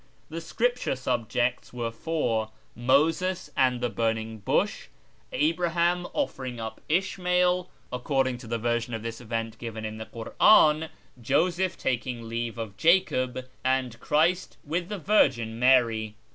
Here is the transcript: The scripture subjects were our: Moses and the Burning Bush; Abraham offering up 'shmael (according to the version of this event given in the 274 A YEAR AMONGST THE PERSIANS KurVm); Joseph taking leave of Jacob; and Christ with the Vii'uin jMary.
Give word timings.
The 0.31 0.41
scripture 0.41 0.95
subjects 0.95 1.71
were 1.71 1.93
our: 2.07 2.49
Moses 2.75 3.51
and 3.55 3.81
the 3.81 3.89
Burning 3.91 4.39
Bush; 4.39 4.87
Abraham 5.31 6.07
offering 6.13 6.59
up 6.59 6.81
'shmael 6.89 7.67
(according 7.93 8.39
to 8.39 8.47
the 8.47 8.57
version 8.57 8.95
of 8.95 9.03
this 9.03 9.21
event 9.21 9.59
given 9.59 9.85
in 9.85 9.97
the 9.99 10.05
274 10.05 10.33
A 10.33 10.33
YEAR 10.33 10.65
AMONGST 10.65 10.87
THE 10.87 11.03
PERSIANS 11.03 11.07
KurVm); 11.11 11.25
Joseph 11.27 11.77
taking 11.77 12.27
leave 12.27 12.57
of 12.57 12.77
Jacob; 12.77 13.47
and 13.63 13.99
Christ 13.99 14.57
with 14.65 14.89
the 14.89 14.99
Vii'uin 14.99 15.59
jMary. 15.59 16.13